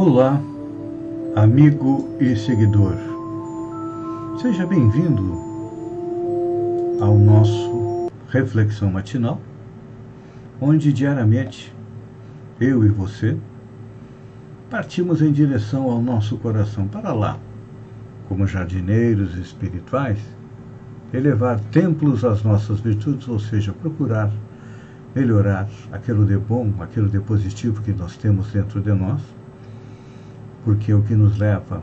Olá, 0.00 0.40
amigo 1.34 2.08
e 2.20 2.36
seguidor. 2.36 2.94
Seja 4.40 4.64
bem-vindo 4.64 5.32
ao 7.00 7.18
nosso 7.18 8.08
Reflexão 8.28 8.92
Matinal, 8.92 9.40
onde 10.60 10.92
diariamente 10.92 11.74
eu 12.60 12.84
e 12.86 12.88
você 12.88 13.36
partimos 14.70 15.20
em 15.20 15.32
direção 15.32 15.90
ao 15.90 16.00
nosso 16.00 16.38
coração 16.38 16.86
para 16.86 17.12
lá, 17.12 17.36
como 18.28 18.46
jardineiros 18.46 19.36
espirituais, 19.36 20.20
elevar 21.12 21.58
templos 21.72 22.24
às 22.24 22.44
nossas 22.44 22.78
virtudes, 22.78 23.26
ou 23.26 23.40
seja, 23.40 23.72
procurar 23.72 24.30
melhorar 25.12 25.68
aquilo 25.90 26.24
de 26.24 26.38
bom, 26.38 26.72
aquilo 26.78 27.08
de 27.08 27.18
positivo 27.18 27.82
que 27.82 27.92
nós 27.92 28.16
temos 28.16 28.52
dentro 28.52 28.80
de 28.80 28.92
nós 28.92 29.20
porque 30.68 30.92
o 30.92 31.00
que 31.00 31.14
nos 31.14 31.38
leva 31.38 31.82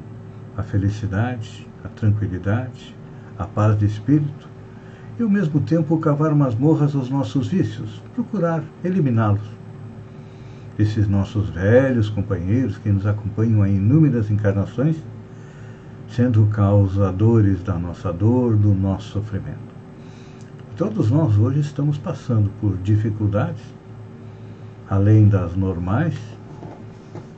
à 0.56 0.62
felicidade, 0.62 1.68
à 1.84 1.88
tranquilidade, 1.88 2.96
à 3.36 3.44
paz 3.44 3.76
de 3.80 3.88
espírito 3.88 4.48
e 5.18 5.24
ao 5.24 5.28
mesmo 5.28 5.60
tempo 5.60 5.98
cavar 5.98 6.36
masmorras 6.36 6.96
aos 6.96 7.10
nossos 7.10 7.48
vícios, 7.48 8.00
procurar 8.14 8.64
eliminá-los. 8.84 9.42
Esses 10.78 11.08
nossos 11.08 11.50
velhos 11.50 12.12
companheiros 12.12 12.78
que 12.78 12.92
nos 12.92 13.08
acompanham 13.08 13.66
em 13.66 13.78
inúmeras 13.78 14.30
encarnações, 14.30 14.98
sendo 16.08 16.46
causadores 16.46 17.64
da 17.64 17.80
nossa 17.80 18.14
dor, 18.14 18.56
do 18.56 18.72
nosso 18.72 19.14
sofrimento. 19.14 19.74
Todos 20.78 21.10
nós 21.10 21.36
hoje 21.40 21.62
estamos 21.62 21.98
passando 21.98 22.52
por 22.62 22.78
dificuldades, 22.84 23.64
além 24.88 25.28
das 25.28 25.56
normais, 25.56 26.35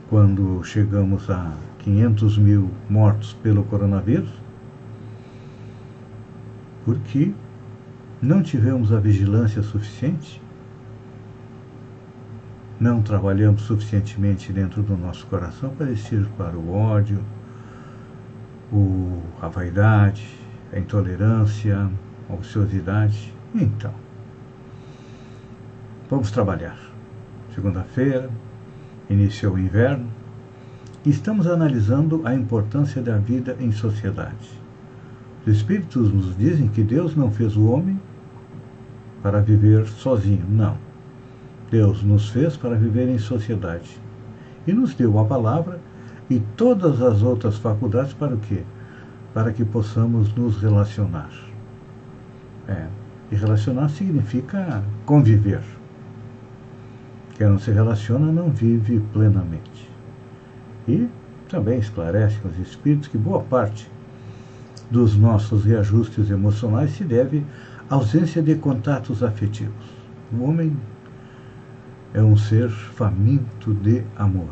quando 0.08 0.62
chegamos 0.64 1.28
a 1.28 1.52
500 1.80 2.38
mil 2.38 2.70
mortos 2.88 3.34
pelo 3.42 3.62
coronavírus, 3.64 4.30
porque 6.84 7.32
não 8.20 8.42
tivemos 8.42 8.92
a 8.92 8.98
vigilância 8.98 9.62
suficiente, 9.62 10.40
não 12.80 13.02
trabalhamos 13.02 13.62
suficientemente 13.62 14.52
dentro 14.52 14.82
do 14.82 14.96
nosso 14.96 15.26
coração 15.26 15.70
para 15.70 15.90
ir 15.90 16.28
para 16.36 16.56
o 16.56 16.72
ódio, 16.72 17.22
o, 18.72 19.20
a 19.42 19.48
vaidade, 19.48 20.26
a 20.72 20.78
intolerância, 20.78 21.90
a 22.30 22.32
ociosidade. 22.34 23.34
Então, 23.54 23.92
vamos 26.08 26.30
trabalhar. 26.30 26.78
Segunda-feira, 27.54 28.30
iniciou 29.08 29.54
o 29.54 29.58
inverno, 29.58 30.08
estamos 31.04 31.46
analisando 31.46 32.22
a 32.24 32.34
importância 32.34 33.00
da 33.00 33.16
vida 33.16 33.56
em 33.60 33.72
sociedade. 33.72 34.50
Os 35.46 35.56
Espíritos 35.56 36.12
nos 36.12 36.36
dizem 36.36 36.68
que 36.68 36.82
Deus 36.82 37.16
não 37.16 37.30
fez 37.30 37.56
o 37.56 37.66
homem 37.66 37.98
para 39.22 39.40
viver 39.40 39.86
sozinho, 39.86 40.44
não. 40.48 40.76
Deus 41.70 42.02
nos 42.02 42.28
fez 42.30 42.56
para 42.56 42.76
viver 42.76 43.08
em 43.08 43.18
sociedade. 43.18 43.98
E 44.66 44.72
nos 44.72 44.94
deu 44.94 45.18
a 45.18 45.24
palavra 45.24 45.80
e 46.28 46.40
todas 46.56 47.00
as 47.00 47.22
outras 47.22 47.56
faculdades 47.56 48.12
para 48.12 48.34
o 48.34 48.38
quê? 48.38 48.62
Para 49.32 49.52
que 49.52 49.64
possamos 49.64 50.34
nos 50.34 50.60
relacionar. 50.60 51.30
É, 52.66 52.86
e 53.30 53.34
relacionar 53.34 53.88
significa 53.88 54.82
conviver. 55.06 55.62
Quem 57.38 57.48
não 57.48 57.58
se 57.58 57.70
relaciona 57.70 58.32
não 58.32 58.50
vive 58.50 58.98
plenamente. 59.12 59.88
E 60.88 61.08
também 61.48 61.78
esclarece 61.78 62.36
os 62.44 62.58
espíritos 62.58 63.06
que 63.06 63.16
boa 63.16 63.40
parte 63.44 63.88
dos 64.90 65.16
nossos 65.16 65.64
reajustes 65.64 66.30
emocionais 66.30 66.90
se 66.90 67.04
deve 67.04 67.46
à 67.88 67.94
ausência 67.94 68.42
de 68.42 68.56
contatos 68.56 69.22
afetivos. 69.22 69.86
O 70.32 70.42
homem 70.42 70.76
é 72.12 72.20
um 72.20 72.36
ser 72.36 72.68
faminto 72.70 73.72
de 73.72 74.02
amor. 74.16 74.50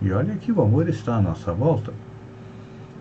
E 0.00 0.10
olha 0.10 0.34
que 0.34 0.50
o 0.50 0.60
amor 0.60 0.88
está 0.88 1.14
à 1.14 1.22
nossa 1.22 1.52
volta. 1.52 1.94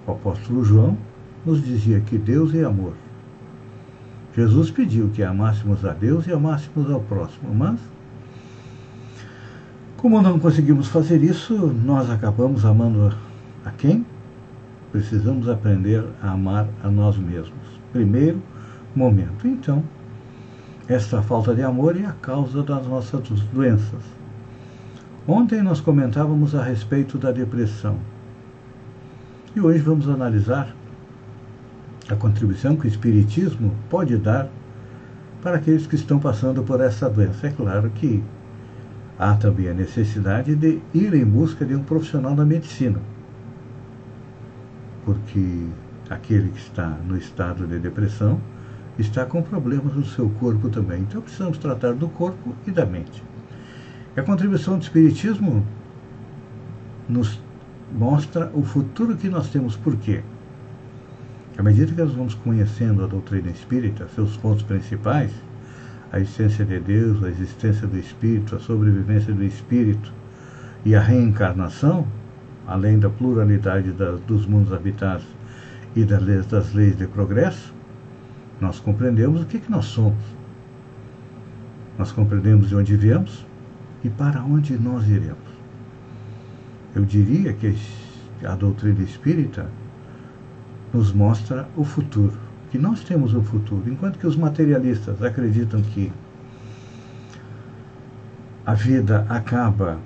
O 0.06 0.12
apóstolo 0.12 0.64
João 0.64 0.96
nos 1.44 1.66
dizia 1.66 2.00
que 2.00 2.20
Deus 2.20 2.54
é 2.54 2.64
amor. 2.64 2.94
Jesus 4.36 4.72
pediu 4.72 5.10
que 5.10 5.24
amássemos 5.24 5.84
a 5.84 5.92
Deus 5.92 6.26
e 6.26 6.32
amássemos 6.32 6.90
ao 6.90 7.02
próximo, 7.02 7.54
mas, 7.54 7.80
como 9.98 10.22
não 10.22 10.40
conseguimos 10.40 10.88
fazer 10.88 11.22
isso, 11.22 11.54
nós 11.68 12.10
acabamos 12.10 12.64
amando 12.64 13.14
a 13.66 13.72
quem? 13.72 14.06
Precisamos 14.92 15.50
aprender 15.50 16.06
a 16.22 16.32
amar 16.32 16.68
a 16.84 16.90
nós 16.90 17.18
mesmos. 17.18 17.80
Primeiro 17.92 18.42
momento. 18.96 19.48
Então, 19.48 19.84
esta 20.88 21.22
falta 21.22 21.54
de 21.54 21.62
amor 21.62 22.00
é 22.00 22.06
a 22.06 22.14
causa 22.14 22.64
das 22.64 22.86
nossas 22.88 23.22
doenças. 23.54 24.04
Ontem 25.28 25.62
nós 25.62 25.80
comentávamos 25.80 26.56
a 26.56 26.64
respeito 26.64 27.18
da 27.18 27.32
depressão. 27.32 27.98
E 29.56 29.62
hoje 29.62 29.80
vamos 29.80 30.10
analisar 30.10 30.74
a 32.12 32.16
contribuição 32.16 32.76
que 32.76 32.86
o 32.86 32.90
Espiritismo 32.90 33.74
pode 33.90 34.18
dar 34.18 34.50
para 35.42 35.58
aqueles 35.58 35.88
que 35.88 35.96
estão 35.96 36.20
passando 36.20 36.62
por 36.62 36.82
essa 36.82 37.10
doença. 37.10 37.48
É 37.48 37.52
claro 37.52 37.90
que 37.92 38.22
há 39.18 39.36
também 39.36 39.70
a 39.70 39.74
necessidade 39.74 40.56
de 40.56 40.82
ir 40.94 41.14
em 41.14 41.26
busca 41.26 41.66
de 41.66 41.74
um 41.74 41.84
profissional 41.84 42.36
da 42.36 42.44
medicina, 42.44 43.00
porque 45.06 45.68
aquele 46.10 46.50
que 46.50 46.60
está 46.60 46.90
no 47.08 47.18
estado 47.18 47.66
de 47.66 47.80
depressão 47.80 48.40
está 49.00 49.26
com 49.26 49.42
problemas 49.42 49.96
no 49.96 50.06
seu 50.06 50.30
corpo 50.32 50.70
também. 50.70 51.02
Então 51.02 51.22
precisamos 51.22 51.58
tratar 51.58 51.94
do 51.94 52.10
corpo 52.10 52.54
e 52.68 52.72
da 52.72 52.86
mente. 52.86 53.24
E 54.16 54.20
a 54.20 54.24
contribuição 54.24 54.78
do 54.78 54.84
Espiritismo 54.84 55.66
nos 57.08 57.42
mostra 57.98 58.52
o 58.54 58.64
futuro 58.64 59.16
que 59.16 59.30
nós 59.30 59.50
temos. 59.50 59.76
Por 59.78 59.96
quê? 59.96 60.22
À 61.58 61.64
medida 61.64 61.92
que 61.92 62.02
nós 62.02 62.14
vamos 62.14 62.34
conhecendo 62.34 63.04
a 63.04 63.08
doutrina 63.08 63.50
espírita, 63.50 64.08
seus 64.16 64.38
pontos 64.38 64.64
principais, 64.64 65.32
a 66.12 66.20
essência 66.20 66.64
de 66.64 66.80
Deus, 66.80 67.24
a 67.24 67.30
existência 67.30 67.86
do 67.86 67.98
espírito, 67.98 68.56
a 68.56 68.60
sobrevivência 68.60 69.34
do 69.34 69.44
espírito 69.44 70.12
e 70.86 70.96
a 70.96 71.02
reencarnação, 71.02 72.08
além 72.66 73.00
da 73.00 73.10
pluralidade 73.10 73.94
dos 74.26 74.46
mundos 74.46 74.72
habitados 74.72 75.26
e 75.96 76.06
das 76.06 76.24
leis, 76.24 76.46
das 76.46 76.74
leis 76.74 76.98
de 76.98 77.06
progresso, 77.06 77.74
nós 78.60 78.80
compreendemos 78.80 79.42
o 79.42 79.46
que, 79.46 79.60
que 79.60 79.72
nós 79.72 79.86
somos. 79.86 80.24
Nós 81.98 82.12
compreendemos 82.12 82.70
de 82.70 82.76
onde 82.76 82.96
viemos 82.96 83.46
e 84.04 84.10
para 84.10 84.42
onde 84.42 84.78
nós 84.78 85.08
iremos. 85.08 85.52
Eu 86.96 87.04
diria 87.04 87.54
que 87.54 87.76
a 88.46 88.56
doutrina 88.56 89.04
espírita 89.04 89.70
nos 90.94 91.14
mostra 91.14 91.68
o 91.76 91.84
futuro, 91.84 92.38
que 92.70 92.78
nós 92.78 93.04
temos 93.04 93.34
o 93.34 93.42
futuro, 93.42 93.90
enquanto 93.90 94.20
que 94.20 94.28
os 94.28 94.36
materialistas 94.36 95.22
acreditam 95.24 95.82
que 95.82 96.12
a 98.66 98.74
vida 98.74 99.26
acaba 99.30 99.98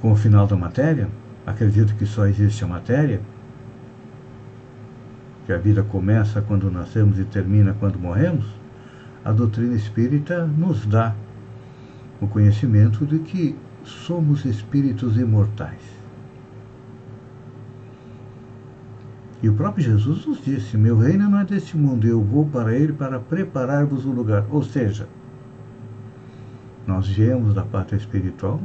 com 0.00 0.12
o 0.12 0.16
final 0.16 0.46
da 0.46 0.56
matéria, 0.56 1.08
acreditam 1.46 1.96
que 1.96 2.06
só 2.06 2.26
existe 2.26 2.64
a 2.64 2.66
matéria, 2.66 3.20
que 5.46 5.52
a 5.52 5.58
vida 5.58 5.82
começa 5.82 6.40
quando 6.40 6.70
nascemos 6.70 7.18
e 7.18 7.24
termina 7.24 7.74
quando 7.78 7.98
morremos, 7.98 8.46
a 9.24 9.32
doutrina 9.32 9.74
espírita 9.74 10.46
nos 10.46 10.86
dá 10.86 11.14
o 12.20 12.26
conhecimento 12.26 13.04
de 13.04 13.18
que 13.18 13.56
somos 13.84 14.44
espíritos 14.44 15.16
imortais. 15.16 15.99
E 19.42 19.48
o 19.48 19.54
próprio 19.54 19.84
Jesus 19.84 20.26
nos 20.26 20.44
disse: 20.44 20.76
Meu 20.76 20.98
reino 20.98 21.28
não 21.28 21.40
é 21.40 21.44
deste 21.44 21.76
mundo, 21.76 22.06
eu 22.06 22.22
vou 22.22 22.44
para 22.46 22.74
ele 22.74 22.92
para 22.92 23.18
preparar-vos 23.18 24.04
o 24.04 24.10
lugar. 24.10 24.44
Ou 24.50 24.62
seja, 24.62 25.08
nós 26.86 27.08
viemos 27.08 27.54
da 27.54 27.62
pátria 27.62 27.96
espiritual 27.96 28.60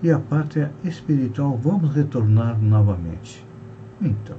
e 0.00 0.10
a 0.10 0.18
pátria 0.18 0.72
espiritual 0.84 1.58
vamos 1.60 1.94
retornar 1.94 2.60
novamente. 2.60 3.44
Então, 4.00 4.36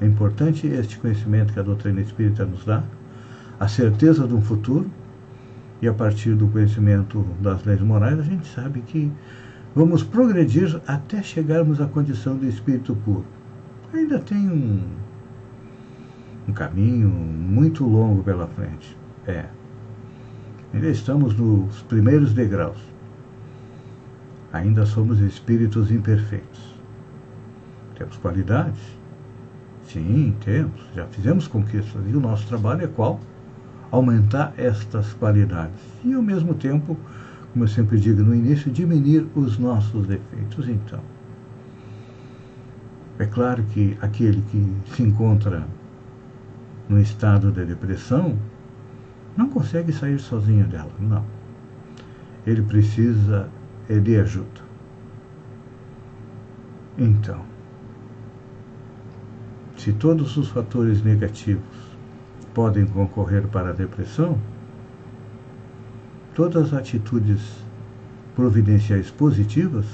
é 0.00 0.06
importante 0.06 0.66
este 0.66 0.98
conhecimento 0.98 1.54
que 1.54 1.60
a 1.60 1.62
doutrina 1.62 2.02
espírita 2.02 2.44
nos 2.44 2.64
dá, 2.66 2.82
a 3.58 3.68
certeza 3.68 4.28
de 4.28 4.34
um 4.34 4.42
futuro, 4.42 4.90
e 5.80 5.88
a 5.88 5.94
partir 5.94 6.34
do 6.34 6.46
conhecimento 6.48 7.24
das 7.40 7.64
leis 7.64 7.80
morais, 7.80 8.18
a 8.18 8.22
gente 8.22 8.46
sabe 8.48 8.82
que 8.82 9.10
vamos 9.74 10.02
progredir 10.02 10.78
até 10.86 11.22
chegarmos 11.22 11.80
à 11.80 11.86
condição 11.86 12.36
de 12.36 12.46
espírito 12.48 12.94
puro 12.96 13.24
ainda 13.92 14.18
tem 14.18 14.48
um, 14.48 14.82
um 16.48 16.52
caminho 16.52 17.08
muito 17.08 17.84
longo 17.84 18.22
pela 18.22 18.46
frente. 18.48 18.96
É. 19.26 19.46
Ainda 20.72 20.88
estamos 20.88 21.34
nos 21.36 21.82
primeiros 21.82 22.32
degraus. 22.32 22.78
Ainda 24.52 24.86
somos 24.86 25.20
espíritos 25.20 25.90
imperfeitos. 25.90 26.74
Temos 27.96 28.16
qualidades? 28.16 28.80
Sim, 29.84 30.34
temos. 30.44 30.80
Já 30.94 31.06
fizemos 31.06 31.46
conquistas. 31.46 32.02
E 32.08 32.16
o 32.16 32.20
nosso 32.20 32.46
trabalho 32.46 32.84
é 32.84 32.86
qual? 32.86 33.20
Aumentar 33.90 34.52
estas 34.56 35.12
qualidades. 35.14 35.80
E 36.04 36.14
ao 36.14 36.22
mesmo 36.22 36.54
tempo, 36.54 36.96
como 37.52 37.64
eu 37.64 37.68
sempre 37.68 37.98
digo 37.98 38.22
no 38.22 38.34
início, 38.34 38.70
diminuir 38.70 39.26
os 39.34 39.58
nossos 39.58 40.06
defeitos. 40.06 40.68
Então, 40.68 41.00
é 43.20 43.26
claro 43.26 43.62
que 43.64 43.98
aquele 44.00 44.40
que 44.50 44.94
se 44.94 45.02
encontra 45.02 45.66
no 46.88 46.98
estado 46.98 47.52
de 47.52 47.66
depressão 47.66 48.38
não 49.36 49.50
consegue 49.50 49.92
sair 49.92 50.18
sozinho 50.18 50.66
dela, 50.66 50.90
não. 50.98 51.22
Ele 52.46 52.62
precisa 52.62 53.46
de 53.86 54.16
ajuda. 54.16 54.62
Então, 56.96 57.42
se 59.76 59.92
todos 59.92 60.38
os 60.38 60.48
fatores 60.48 61.02
negativos 61.02 61.98
podem 62.54 62.86
concorrer 62.86 63.46
para 63.48 63.68
a 63.68 63.72
depressão, 63.74 64.38
todas 66.34 66.68
as 66.68 66.72
atitudes 66.72 67.66
providenciais 68.34 69.10
positivas 69.10 69.84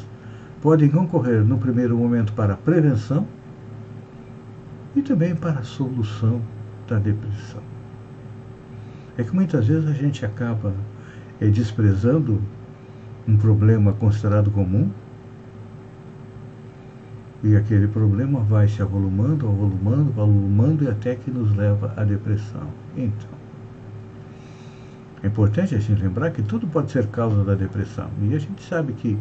podem 0.61 0.89
concorrer 0.89 1.45
no 1.45 1.59
primeiro 1.59 1.97
momento 1.97 2.33
para 2.33 2.55
a 2.55 2.57
prevenção 2.57 3.27
e 4.95 5.03
também 5.03 5.35
para 5.35 5.61
a 5.61 5.63
solução 5.63 6.41
da 6.89 6.99
depressão. 6.99 7.63
É 9.19 9.25
que 9.25 9.35
muitas 9.35 9.67
vezes 9.67 9.89
a 9.89 9.93
gente 9.93 10.25
acaba 10.25 10.75
é, 11.41 11.49
desprezando 11.49 12.41
um 13.27 13.37
problema 13.37 13.93
considerado 13.93 14.51
comum 14.51 14.91
e 17.43 17.55
aquele 17.57 17.87
problema 17.87 18.41
vai 18.41 18.67
se 18.67 18.81
avolumando, 18.81 19.47
avolumando, 19.47 20.11
avolumando 20.21 20.85
e 20.85 20.89
até 20.89 21.15
que 21.15 21.31
nos 21.31 21.55
leva 21.55 21.93
à 21.97 22.05
depressão. 22.05 22.67
Então, 22.97 23.37
é 25.23 25.27
importante 25.27 25.75
a 25.75 25.79
gente 25.79 26.03
lembrar 26.03 26.31
que 26.31 26.43
tudo 26.43 26.67
pode 26.67 26.91
ser 26.91 27.07
causa 27.09 27.45
da 27.45 27.55
depressão. 27.55 28.11
E 28.23 28.35
a 28.35 28.39
gente 28.39 28.63
sabe 28.63 28.93
que 28.95 29.19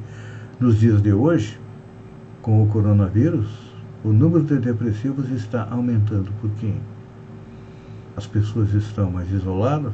nos 0.59 0.79
dias 0.79 1.01
de 1.01 1.11
hoje, 1.11 1.59
com 2.41 2.63
o 2.63 2.67
coronavírus, 2.67 3.47
o 4.03 4.13
número 4.13 4.43
de 4.43 4.57
depressivos 4.57 5.29
está 5.29 5.67
aumentando. 5.69 6.31
Por 6.39 6.49
quê? 6.51 6.73
As 8.15 8.25
pessoas 8.25 8.73
estão 8.73 9.11
mais 9.11 9.29
isoladas, 9.31 9.93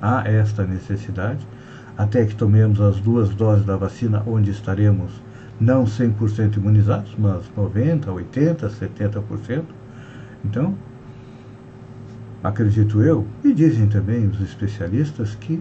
há 0.00 0.26
esta 0.26 0.64
necessidade, 0.64 1.46
até 1.98 2.24
que 2.24 2.34
tomemos 2.34 2.80
as 2.80 2.98
duas 3.00 3.28
doses 3.34 3.66
da 3.66 3.76
vacina, 3.76 4.22
onde 4.26 4.50
estaremos 4.50 5.10
não 5.60 5.84
100% 5.84 6.56
imunizados, 6.56 7.14
mas 7.18 7.42
90%, 7.56 8.06
80%, 8.06 8.70
70%. 8.70 9.64
Então, 10.44 10.74
acredito 12.42 13.02
eu, 13.02 13.26
e 13.44 13.52
dizem 13.52 13.88
também 13.88 14.26
os 14.28 14.40
especialistas, 14.40 15.34
que 15.34 15.60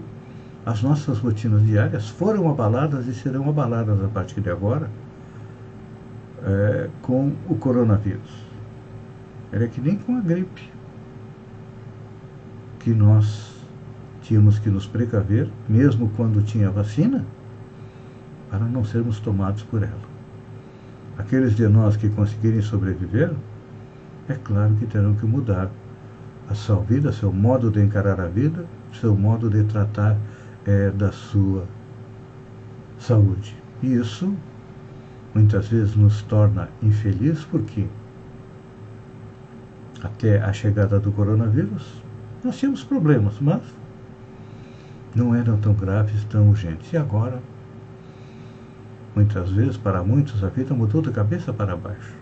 as 0.67 0.83
nossas 0.83 1.19
rotinas 1.19 1.65
diárias 1.65 2.09
foram 2.09 2.49
abaladas 2.49 3.07
e 3.07 3.13
serão 3.13 3.49
abaladas 3.49 4.03
a 4.03 4.07
partir 4.09 4.41
de 4.41 4.49
agora 4.49 4.89
é, 6.43 6.89
com 7.01 7.31
o 7.47 7.55
coronavírus. 7.55 8.45
Era 9.49 9.65
que 9.69 9.79
nem 9.79 9.95
com 9.95 10.17
a 10.17 10.19
gripe, 10.19 10.69
que 12.79 12.93
nós 12.93 13.55
tínhamos 14.21 14.59
que 14.59 14.69
nos 14.69 14.85
precaver, 14.85 15.49
mesmo 15.69 16.09
quando 16.17 16.43
tinha 16.43 16.69
vacina, 16.69 17.23
para 18.51 18.65
não 18.65 18.83
sermos 18.83 19.21
tomados 19.21 19.63
por 19.63 19.81
ela. 19.83 20.07
Aqueles 21.17 21.55
de 21.55 21.65
nós 21.69 21.95
que 21.95 22.09
conseguirem 22.09 22.61
sobreviver, 22.61 23.31
é 24.27 24.33
claro 24.33 24.75
que 24.75 24.85
terão 24.85 25.15
que 25.15 25.25
mudar 25.25 25.71
a 26.49 26.53
sua 26.53 26.81
vida, 26.81 27.13
seu 27.13 27.31
modo 27.31 27.71
de 27.71 27.81
encarar 27.81 28.19
a 28.19 28.27
vida, 28.27 28.65
seu 28.99 29.15
modo 29.15 29.49
de 29.49 29.63
tratar 29.63 30.17
é, 30.67 30.91
da 30.91 31.11
sua 31.11 31.65
saúde. 32.99 33.55
E 33.81 33.93
isso 33.93 34.35
muitas 35.33 35.67
vezes 35.69 35.95
nos 35.95 36.21
torna 36.23 36.69
infelizes 36.83 37.45
porque 37.45 37.87
até 40.03 40.39
a 40.39 40.51
chegada 40.51 40.99
do 40.99 41.11
coronavírus 41.11 42.03
nós 42.43 42.57
tínhamos 42.57 42.83
problemas, 42.83 43.39
mas 43.39 43.61
não 45.15 45.33
eram 45.33 45.57
tão 45.57 45.73
graves, 45.73 46.23
tão 46.25 46.49
urgentes. 46.49 46.91
E 46.93 46.97
agora, 46.97 47.41
muitas 49.15 49.51
vezes, 49.51 49.77
para 49.77 50.03
muitos, 50.03 50.43
a 50.43 50.49
vida 50.49 50.73
mudou 50.73 51.01
de 51.01 51.11
cabeça 51.11 51.51
para 51.51 51.75
baixo. 51.75 52.13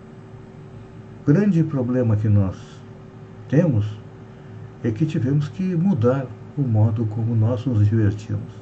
O 1.22 1.26
grande 1.26 1.64
problema 1.64 2.16
que 2.16 2.30
nós 2.30 2.56
temos 3.50 3.86
é 4.84 4.92
que 4.92 5.06
tivemos 5.06 5.50
que 5.50 5.76
mudar 5.76 6.28
o 6.58 6.62
modo 6.62 7.06
como 7.06 7.36
nós 7.36 7.66
nos 7.66 7.88
divertimos. 7.88 8.54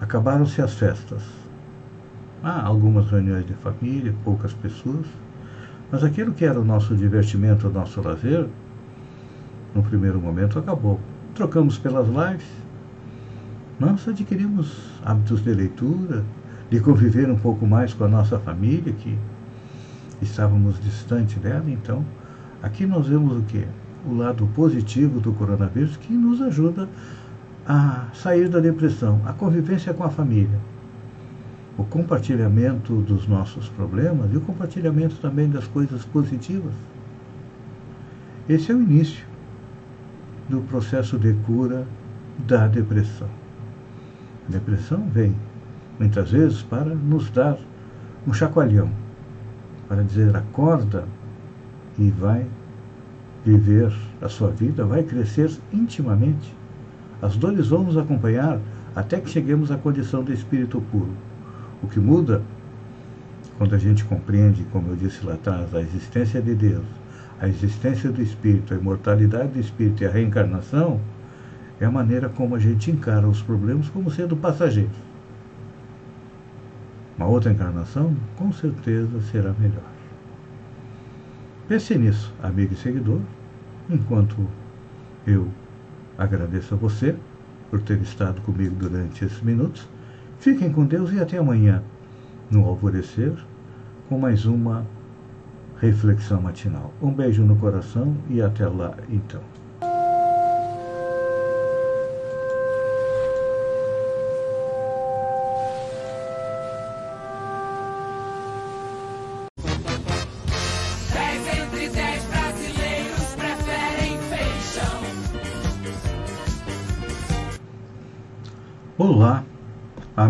Acabaram-se 0.00 0.60
as 0.60 0.74
festas. 0.74 1.22
Há 2.42 2.62
algumas 2.62 3.10
reuniões 3.10 3.46
de 3.46 3.54
família, 3.54 4.14
poucas 4.22 4.52
pessoas, 4.52 5.06
mas 5.90 6.04
aquilo 6.04 6.32
que 6.32 6.44
era 6.44 6.60
o 6.60 6.64
nosso 6.64 6.94
divertimento, 6.94 7.68
o 7.68 7.72
nosso 7.72 8.00
lazer, 8.02 8.46
no 9.74 9.82
primeiro 9.82 10.20
momento 10.20 10.58
acabou. 10.58 11.00
Trocamos 11.34 11.78
pelas 11.78 12.06
lives, 12.06 12.46
nós 13.78 14.06
adquirimos 14.06 15.00
hábitos 15.04 15.42
de 15.42 15.52
leitura, 15.52 16.24
de 16.70 16.80
conviver 16.80 17.30
um 17.30 17.36
pouco 17.36 17.66
mais 17.66 17.94
com 17.94 18.04
a 18.04 18.08
nossa 18.08 18.38
família, 18.38 18.92
que 18.92 19.18
estávamos 20.20 20.80
distante 20.80 21.38
dela, 21.38 21.70
então 21.70 22.04
aqui 22.62 22.86
nós 22.86 23.06
vemos 23.06 23.36
o 23.36 23.42
que? 23.42 23.66
O 24.06 24.14
lado 24.14 24.46
positivo 24.54 25.20
do 25.20 25.32
coronavírus 25.32 25.96
que 25.96 26.12
nos 26.12 26.40
ajuda 26.40 26.88
a 27.66 28.06
sair 28.14 28.48
da 28.48 28.60
depressão, 28.60 29.20
a 29.26 29.32
convivência 29.32 29.92
com 29.92 30.04
a 30.04 30.10
família, 30.10 30.60
o 31.76 31.84
compartilhamento 31.84 32.94
dos 33.02 33.26
nossos 33.26 33.68
problemas 33.70 34.32
e 34.32 34.36
o 34.36 34.40
compartilhamento 34.40 35.16
também 35.16 35.50
das 35.50 35.66
coisas 35.66 36.04
positivas. 36.04 36.72
Esse 38.48 38.70
é 38.70 38.74
o 38.74 38.80
início 38.80 39.26
do 40.48 40.60
processo 40.62 41.18
de 41.18 41.32
cura 41.44 41.84
da 42.46 42.68
depressão. 42.68 43.28
A 44.48 44.52
depressão 44.52 45.08
vem 45.08 45.34
muitas 45.98 46.30
vezes 46.30 46.62
para 46.62 46.94
nos 46.94 47.28
dar 47.30 47.58
um 48.26 48.32
chacoalhão, 48.32 48.90
para 49.88 50.04
dizer 50.04 50.36
acorda 50.36 51.04
e 51.98 52.10
vai 52.10 52.46
viver 53.46 53.92
a 54.20 54.28
sua 54.28 54.50
vida, 54.50 54.84
vai 54.84 55.04
crescer 55.04 55.48
intimamente. 55.72 56.52
As 57.22 57.36
dores 57.36 57.68
vão 57.68 57.84
nos 57.84 57.96
acompanhar 57.96 58.58
até 58.94 59.20
que 59.20 59.30
cheguemos 59.30 59.70
à 59.70 59.76
condição 59.76 60.24
de 60.24 60.32
espírito 60.32 60.80
puro. 60.90 61.14
O 61.80 61.86
que 61.86 62.00
muda, 62.00 62.42
quando 63.56 63.74
a 63.74 63.78
gente 63.78 64.04
compreende, 64.04 64.64
como 64.72 64.88
eu 64.88 64.96
disse 64.96 65.24
lá 65.24 65.34
atrás, 65.34 65.72
a 65.72 65.80
existência 65.80 66.42
de 66.42 66.54
Deus, 66.56 66.84
a 67.40 67.48
existência 67.48 68.10
do 68.10 68.20
espírito, 68.20 68.74
a 68.74 68.76
imortalidade 68.76 69.52
do 69.52 69.60
espírito 69.60 70.02
e 70.02 70.06
a 70.06 70.10
reencarnação, 70.10 71.00
é 71.78 71.84
a 71.84 71.90
maneira 71.90 72.28
como 72.28 72.56
a 72.56 72.58
gente 72.58 72.90
encara 72.90 73.28
os 73.28 73.42
problemas 73.42 73.88
como 73.90 74.10
sendo 74.10 74.36
passageiros. 74.36 75.06
Uma 77.16 77.26
outra 77.26 77.52
encarnação, 77.52 78.14
com 78.36 78.52
certeza, 78.52 79.20
será 79.30 79.52
melhor. 79.58 79.95
Pense 81.68 81.98
nisso, 81.98 82.32
amigo 82.40 82.74
e 82.74 82.76
seguidor, 82.76 83.20
enquanto 83.90 84.36
eu 85.26 85.48
agradeço 86.16 86.74
a 86.74 86.76
você 86.76 87.16
por 87.70 87.82
ter 87.82 88.00
estado 88.02 88.40
comigo 88.42 88.76
durante 88.76 89.24
esses 89.24 89.40
minutos. 89.42 89.88
Fiquem 90.38 90.72
com 90.72 90.86
Deus 90.86 91.12
e 91.12 91.18
até 91.18 91.38
amanhã, 91.38 91.82
no 92.52 92.64
alvorecer, 92.64 93.32
com 94.08 94.16
mais 94.16 94.46
uma 94.46 94.86
reflexão 95.80 96.40
matinal. 96.40 96.94
Um 97.02 97.12
beijo 97.12 97.42
no 97.42 97.56
coração 97.56 98.16
e 98.30 98.40
até 98.40 98.68
lá 98.68 98.94
então. 99.10 99.42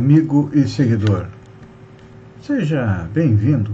Amigo 0.07 0.49
e 0.53 0.69
seguidor. 0.69 1.27
Seja 2.41 3.09
bem-vindo 3.13 3.73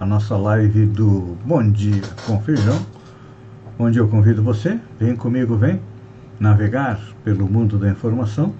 à 0.00 0.06
nossa 0.06 0.34
live 0.34 0.86
do 0.86 1.36
Bom 1.44 1.70
Dia 1.70 2.00
com 2.26 2.40
Feijão, 2.40 2.80
onde 3.78 3.98
eu 3.98 4.08
convido 4.08 4.42
você, 4.42 4.80
vem 4.98 5.14
comigo, 5.14 5.54
vem 5.54 5.78
navegar 6.40 6.98
pelo 7.22 7.46
mundo 7.46 7.76
da 7.76 7.90
informação 7.90 8.54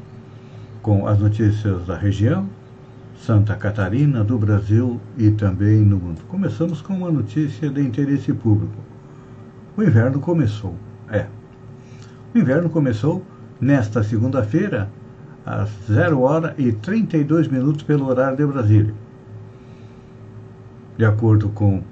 com 0.83 1.07
as 1.07 1.19
notícias 1.19 1.87
da 1.87 1.97
região, 1.97 2.47
Santa 3.17 3.55
Catarina, 3.55 4.23
do 4.23 4.37
Brasil 4.37 5.01
e 5.17 5.31
também 5.31 5.79
no 5.79 5.97
mundo. 5.97 6.21
Começamos 6.29 6.83
com 6.83 6.93
uma 6.93 7.11
notícia 7.11 7.71
de 7.71 7.81
interesse 7.81 8.35
público. 8.35 8.77
O 9.79 9.83
inverno 9.83 10.21
começou. 10.21 10.77
É. 11.09 11.25
O 12.35 12.39
inverno 12.39 12.69
começou 12.69 13.25
nesta 13.59 14.03
segunda-feira, 14.03 14.91
às 15.45 15.71
0 15.91 16.21
hora 16.21 16.55
e 16.57 16.73
32 16.73 17.49
minutos 17.49 17.83
pelo 17.83 18.07
horário 18.07 18.37
de 18.37 18.47
Brasília. 18.47 18.95
De 20.97 21.05
acordo 21.05 21.49
com 21.49 21.83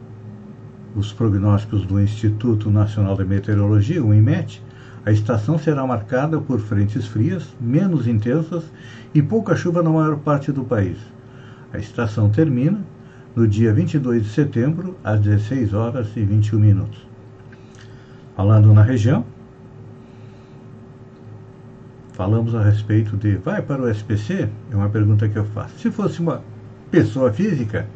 os 0.95 1.13
prognósticos 1.13 1.87
do 1.87 2.01
Instituto 2.01 2.71
Nacional 2.71 3.17
de 3.17 3.25
Meteorologia, 3.25 4.03
o 4.05 4.15
INMET, 4.15 4.63
a 5.05 5.11
estação 5.11 5.59
será 5.59 5.87
marcada 5.87 6.39
por 6.41 6.61
frentes 6.61 7.07
frias, 7.07 7.55
menos 7.61 8.07
intensas 8.07 8.65
e 9.15 9.23
pouca 9.23 9.57
chuva 9.57 9.83
na 9.83 9.91
maior 9.91 10.17
parte 10.19 10.53
do 10.53 10.65
país. 10.65 10.99
A 11.73 11.79
estação 11.79 12.29
termina 12.29 12.85
no 13.35 13.47
dia 13.47 13.73
22 13.73 14.25
de 14.25 14.29
setembro, 14.29 14.97
às 15.03 15.21
16 15.21 15.73
horas 15.73 16.09
e 16.17 16.23
21 16.23 16.59
minutos. 16.59 17.07
Falando 18.37 18.75
na 18.75 18.83
região, 18.83 19.25
falamos 22.21 22.55
a 22.55 22.63
respeito 22.63 23.17
de 23.17 23.37
vai 23.37 23.63
para 23.63 23.81
o 23.81 23.89
SPC? 23.89 24.47
É 24.71 24.77
uma 24.77 24.91
pergunta 24.91 25.27
que 25.27 25.39
eu 25.39 25.45
faço. 25.47 25.79
Se 25.79 25.91
fosse 25.91 26.21
uma 26.21 26.43
pessoa 26.91 27.33
física, 27.33 27.87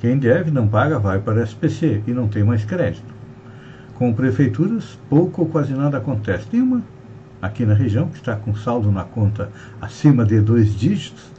quem 0.00 0.16
deve 0.16 0.50
não 0.50 0.66
paga 0.66 0.98
vai 0.98 1.18
para 1.18 1.38
o 1.38 1.42
SPC 1.42 2.02
e 2.06 2.12
não 2.12 2.28
tem 2.28 2.42
mais 2.42 2.64
crédito. 2.64 3.12
Com 3.92 4.14
prefeituras, 4.14 4.98
pouco 5.06 5.42
ou 5.42 5.48
quase 5.48 5.74
nada 5.74 5.98
acontece. 5.98 6.46
Tem 6.46 6.62
uma 6.62 6.82
aqui 7.42 7.66
na 7.66 7.74
região 7.74 8.08
que 8.08 8.16
está 8.16 8.36
com 8.36 8.54
saldo 8.54 8.90
na 8.90 9.04
conta 9.04 9.50
acima 9.82 10.24
de 10.24 10.40
dois 10.40 10.74
dígitos 10.74 11.30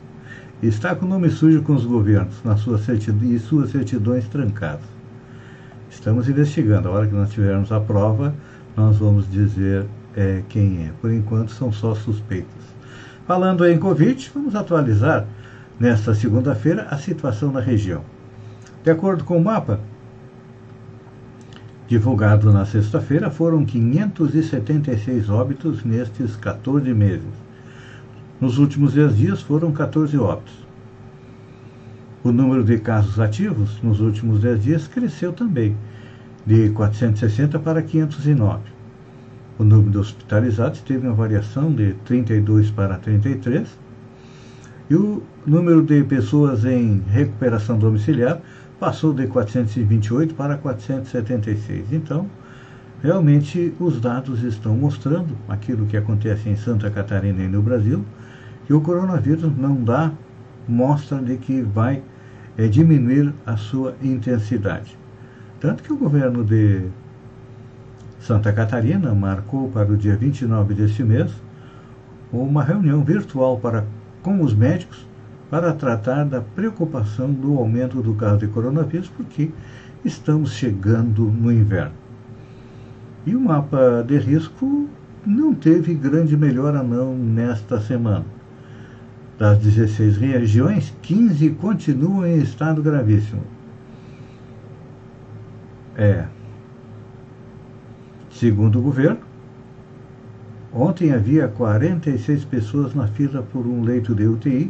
e 0.61 0.67
está 0.67 0.93
com 0.93 1.07
nome 1.07 1.31
sujo 1.31 1.63
com 1.63 1.73
os 1.73 1.83
governos 1.83 2.43
nas 2.43 2.59
suas 2.59 2.87
e 2.87 3.39
suas 3.39 3.71
certidões 3.71 4.27
trancadas. 4.27 4.85
Estamos 5.89 6.29
investigando. 6.29 6.89
A 6.89 6.91
hora 6.91 7.07
que 7.07 7.15
nós 7.15 7.31
tivermos 7.31 7.71
a 7.71 7.79
prova, 7.79 8.35
nós 8.77 8.97
vamos 8.97 9.27
dizer 9.31 9.87
é, 10.15 10.43
quem 10.49 10.85
é. 10.85 10.91
Por 11.01 11.11
enquanto, 11.11 11.51
são 11.51 11.71
só 11.71 11.95
suspeitas. 11.95 12.63
Falando 13.25 13.65
em 13.65 13.77
Covid, 13.77 14.31
vamos 14.33 14.55
atualizar 14.55 15.25
nesta 15.79 16.13
segunda-feira 16.13 16.87
a 16.89 16.97
situação 16.97 17.51
na 17.51 17.59
região. 17.59 18.03
De 18.83 18.91
acordo 18.91 19.23
com 19.23 19.37
o 19.37 19.43
mapa, 19.43 19.79
divulgado 21.87 22.51
na 22.51 22.65
sexta-feira, 22.65 23.29
foram 23.29 23.63
576 23.63 25.29
óbitos 25.29 25.83
nestes 25.83 26.35
14 26.35 26.93
meses. 26.93 27.43
Nos 28.41 28.57
últimos 28.57 28.93
10 28.93 29.15
dias 29.15 29.41
foram 29.41 29.71
14 29.71 30.17
óbitos. 30.17 30.63
O 32.23 32.31
número 32.31 32.63
de 32.63 32.77
casos 32.77 33.19
ativos 33.19 33.81
nos 33.81 34.01
últimos 34.01 34.41
10 34.41 34.63
dias 34.63 34.87
cresceu 34.87 35.31
também, 35.31 35.77
de 36.45 36.69
460 36.71 37.59
para 37.59 37.81
509. 37.81 38.72
O 39.57 39.63
número 39.63 39.91
de 39.91 39.97
hospitalizados 39.99 40.81
teve 40.81 41.05
uma 41.05 41.15
variação 41.15 41.73
de 41.73 41.93
32 42.05 42.71
para 42.71 42.97
33. 42.97 43.67
E 44.89 44.95
o 44.95 45.21
número 45.45 45.83
de 45.83 46.03
pessoas 46.03 46.65
em 46.65 47.03
recuperação 47.07 47.77
domiciliar 47.77 48.41
passou 48.79 49.13
de 49.13 49.27
428 49.27 50.33
para 50.33 50.57
476. 50.57 51.93
Então, 51.93 52.27
realmente 53.01 53.73
os 53.79 54.01
dados 54.01 54.43
estão 54.43 54.75
mostrando 54.75 55.37
aquilo 55.47 55.85
que 55.85 55.97
acontece 55.97 56.49
em 56.49 56.55
Santa 56.55 56.89
Catarina 56.89 57.43
e 57.43 57.47
no 57.47 57.61
Brasil, 57.61 58.03
que 58.65 58.73
o 58.73 58.81
coronavírus 58.81 59.55
não 59.55 59.75
dá 59.83 60.11
mostra 60.67 61.19
de 61.19 61.37
que 61.37 61.61
vai 61.61 62.01
é, 62.57 62.67
diminuir 62.67 63.33
a 63.45 63.57
sua 63.57 63.95
intensidade. 64.01 64.97
Tanto 65.59 65.83
que 65.83 65.93
o 65.93 65.97
governo 65.97 66.43
de 66.43 66.87
Santa 68.23 68.53
Catarina 68.53 69.13
marcou 69.13 69.69
para 69.69 69.91
o 69.91 69.97
dia 69.97 70.15
29 70.15 70.73
deste 70.73 71.03
mês 71.03 71.29
uma 72.31 72.63
reunião 72.63 73.03
virtual 73.03 73.59
para, 73.59 73.85
com 74.21 74.41
os 74.41 74.53
médicos 74.53 75.05
para 75.49 75.73
tratar 75.73 76.23
da 76.23 76.39
preocupação 76.39 77.33
do 77.33 77.57
aumento 77.57 78.01
do 78.01 78.13
caso 78.15 78.37
de 78.37 78.47
coronavírus, 78.47 79.09
porque 79.09 79.51
estamos 80.05 80.53
chegando 80.53 81.23
no 81.25 81.51
inverno. 81.51 81.91
E 83.25 83.35
o 83.35 83.41
mapa 83.41 84.01
de 84.07 84.17
risco 84.17 84.87
não 85.25 85.53
teve 85.53 85.93
grande 85.93 86.37
melhora 86.37 86.81
não 86.81 87.13
nesta 87.13 87.81
semana. 87.81 88.25
Das 89.37 89.57
16 89.57 90.15
regiões, 90.15 90.95
15 91.01 91.49
continuam 91.51 92.25
em 92.25 92.37
estado 92.37 92.81
gravíssimo. 92.81 93.43
É. 95.97 96.25
Segundo 98.43 98.79
o 98.79 98.81
governo, 98.81 99.21
ontem 100.73 101.13
havia 101.13 101.47
46 101.47 102.43
pessoas 102.43 102.93
na 102.93 103.07
fila 103.07 103.41
por 103.41 103.65
um 103.65 103.81
leito 103.81 104.13
de 104.13 104.27
UTI 104.27 104.69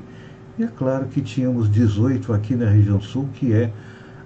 e 0.60 0.64
é 0.64 0.68
claro 0.68 1.08
que 1.08 1.22
tínhamos 1.22 1.72
18 1.72 2.32
aqui 2.34 2.54
na 2.54 2.70
região 2.70 3.02
sul, 3.02 3.28
que 3.34 3.52
é 3.52 3.74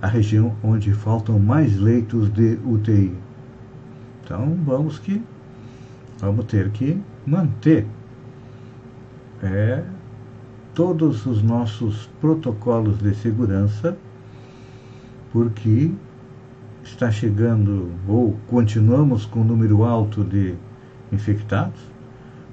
a 0.01 0.07
região 0.07 0.53
onde 0.61 0.91
faltam 0.91 1.39
mais 1.39 1.77
leitos 1.77 2.29
de 2.33 2.59
UTI. 2.65 3.15
Então 4.21 4.53
vamos 4.65 4.99
que 4.99 5.23
vamos 6.19 6.43
ter 6.43 6.69
que 6.71 7.01
manter 7.25 7.87
é, 9.41 9.81
todos 10.75 11.25
os 11.25 11.41
nossos 11.41 12.09
protocolos 12.19 12.97
de 12.97 13.15
segurança, 13.15 13.97
porque 15.31 15.93
está 16.87 17.11
chegando 17.11 17.91
ou 18.07 18.35
continuamos 18.47 19.25
com 19.25 19.41
um 19.41 19.43
número 19.43 19.83
alto 19.83 20.23
de 20.23 20.55
infectados 21.11 21.97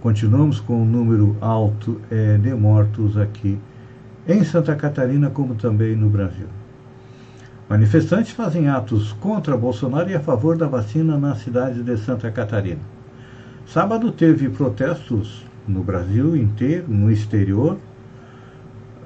Continuamos 0.04 0.60
com 0.60 0.82
um 0.82 0.84
número 0.84 1.34
alto 1.40 1.98
é, 2.10 2.36
de 2.36 2.52
mortos 2.52 3.16
aqui 3.16 3.58
em 4.28 4.44
Santa 4.44 4.76
Catarina, 4.76 5.30
como 5.30 5.54
também 5.54 5.96
no 5.96 6.10
Brasil. 6.10 6.46
Manifestantes 7.70 8.32
fazem 8.32 8.68
atos 8.68 9.14
contra 9.14 9.56
Bolsonaro 9.56 10.10
e 10.10 10.14
a 10.14 10.20
favor 10.20 10.58
da 10.58 10.68
vacina 10.68 11.16
na 11.16 11.34
cidade 11.36 11.82
de 11.82 11.96
Santa 11.96 12.30
Catarina. 12.30 12.82
Sábado 13.66 14.12
teve 14.12 14.50
protestos 14.50 15.42
no 15.66 15.82
Brasil 15.82 16.36
inteiro, 16.36 16.84
no 16.86 17.10
exterior. 17.10 17.78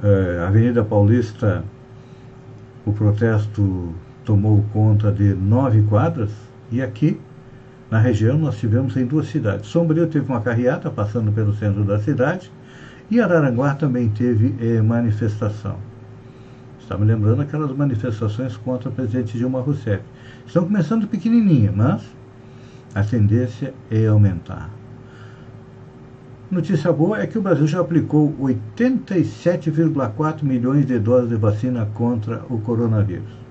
É, 0.02 0.44
Avenida 0.49 0.82
Paulista, 0.82 1.62
o 2.85 2.92
protesto 2.92 3.94
tomou 4.28 4.62
conta 4.75 5.11
de 5.11 5.32
nove 5.32 5.80
quadras 5.85 6.30
e 6.70 6.82
aqui 6.82 7.18
na 7.90 7.99
região, 7.99 8.37
nós 8.37 8.58
tivemos 8.58 8.94
em 8.99 9.06
duas 9.06 9.28
cidades. 9.28 9.70
Sombrio 9.70 10.06
teve 10.06 10.30
uma 10.30 10.42
carreata 10.42 10.90
passando 10.90 11.32
pelo 11.32 11.54
centro 11.54 11.82
da 11.85 11.99
cidade 11.99 12.52
e 13.11 13.18
Araranguá 13.18 13.75
também 13.75 14.11
teve 14.11 14.54
eh, 14.61 14.82
manifestação. 14.82 15.76
Está 16.78 16.99
me 16.99 17.06
lembrando 17.06 17.40
aquelas 17.40 17.75
manifestações 17.75 18.54
contra 18.58 18.90
o 18.90 18.92
presidente 18.92 19.38
Dilma 19.38 19.62
Rousseff. 19.62 20.02
Estão 20.47 20.64
começando 20.64 21.08
pequenininha, 21.08 21.73
mas 21.75 22.02
a 22.94 23.02
tendência 23.02 23.73
é 23.90 24.08
aumentar. 24.08 24.68
Notícia 26.50 26.92
boa 26.92 27.18
é 27.18 27.26
que 27.26 27.38
o 27.38 27.42
Brasil 27.42 27.66
já 27.66 27.80
aplicou 27.80 28.37
87,4 28.38 30.42
milhões 30.42 30.85
de 30.85 30.99
doses 30.99 31.30
de 31.30 31.37
vacina 31.37 31.88
contra 31.94 32.42
o 32.50 32.61
coronavírus. 32.61 33.48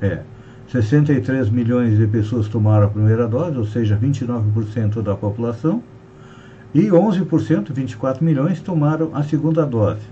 É, 0.00 0.20
63 0.68 1.50
milhões 1.50 1.98
de 1.98 2.06
pessoas 2.06 2.48
tomaram 2.48 2.86
a 2.86 2.90
primeira 2.90 3.26
dose, 3.26 3.56
ou 3.56 3.64
seja, 3.64 3.98
29% 4.00 5.02
da 5.02 5.16
população, 5.16 5.82
e 6.72 6.82
11%, 6.82 7.72
24 7.72 8.24
milhões, 8.24 8.60
tomaram 8.60 9.10
a 9.12 9.22
segunda 9.22 9.66
dose. 9.66 10.06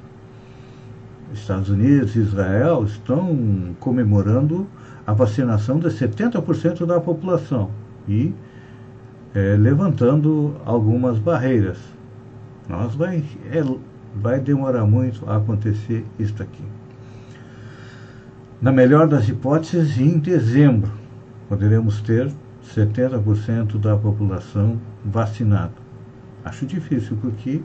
Estados 1.33 1.69
Unidos 1.69 2.17
e 2.17 2.21
Israel 2.21 2.85
estão 2.85 3.77
comemorando 3.79 4.67
a 5.07 5.13
vacinação 5.13 5.79
de 5.79 5.89
70% 5.89 6.85
da 6.85 7.01
população 7.01 7.71
e 8.09 8.35
é, 9.35 9.57
levantando 9.57 10.57
algumas 10.65 11.19
barreiras. 11.19 11.79
Nós 12.69 12.95
vai, 12.95 13.23
é, 13.51 13.63
vai 14.17 14.41
demorar 14.41 14.85
muito 14.85 15.29
a 15.31 15.37
acontecer 15.37 16.05
isso 16.19 16.43
aqui. 16.43 16.65
Na 18.61 18.73
melhor 18.73 19.07
das 19.07 19.29
hipóteses, 19.29 19.99
em 19.99 20.19
dezembro, 20.19 20.91
poderemos 21.49 22.01
ter 22.01 22.29
70% 22.75 23.79
da 23.79 23.97
população 23.97 24.81
vacinada. 25.05 25.75
Acho 26.45 26.67
difícil, 26.67 27.17
porque 27.21 27.63